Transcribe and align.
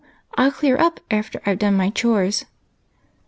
I 0.35 0.45
'11 0.45 0.57
clear 0.59 0.77
uj) 0.79 0.97
after 1.11 1.41
I 1.45 1.51
Ve 1.51 1.57
done 1.57 1.75
my 1.77 1.91
chores." 1.91 2.45